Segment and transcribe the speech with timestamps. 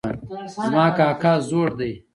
[0.65, 1.91] زما کاکا زوړ ده